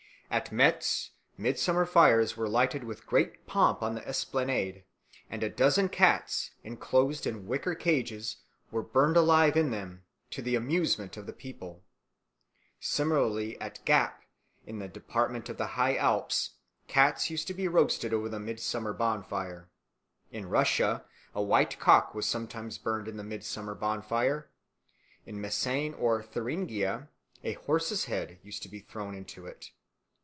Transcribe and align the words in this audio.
At 0.33 0.49
Metz 0.49 1.11
midsummer 1.37 1.85
fires 1.85 2.37
were 2.37 2.47
lighted 2.47 2.85
with 2.85 3.05
great 3.05 3.45
pomp 3.47 3.81
on 3.83 3.95
the 3.95 4.07
esplanade, 4.07 4.85
and 5.29 5.43
a 5.43 5.49
dozen 5.49 5.89
cats, 5.89 6.51
enclosed 6.63 7.27
in 7.27 7.47
wicker 7.47 7.75
cages, 7.75 8.37
were 8.71 8.81
burned 8.81 9.17
alive 9.17 9.57
in 9.57 9.71
them, 9.71 10.05
to 10.29 10.41
the 10.41 10.55
amusement 10.55 11.17
of 11.17 11.25
the 11.25 11.33
people. 11.33 11.83
Similarly 12.79 13.59
at 13.59 13.83
Gap, 13.83 14.21
in 14.65 14.79
the 14.79 14.87
department 14.87 15.49
of 15.49 15.57
the 15.57 15.75
High 15.75 15.97
Alps, 15.97 16.51
cats 16.87 17.29
used 17.29 17.45
to 17.47 17.53
be 17.53 17.67
roasted 17.67 18.13
over 18.13 18.29
the 18.29 18.39
midsummer 18.39 18.93
bonfire. 18.93 19.69
In 20.31 20.47
Russia 20.47 21.03
a 21.35 21.43
white 21.43 21.77
cock 21.77 22.15
was 22.15 22.25
sometimes 22.25 22.77
burned 22.77 23.09
in 23.09 23.17
the 23.17 23.25
midsummer 23.25 23.75
bonfire; 23.75 24.49
in 25.25 25.41
Meissen 25.41 25.93
or 25.95 26.23
Thuringia 26.23 27.09
a 27.43 27.51
horse's 27.51 28.05
head 28.05 28.39
used 28.41 28.63
to 28.63 28.69
be 28.69 28.79
thrown 28.79 29.13
into 29.13 29.45
it. 29.45 29.71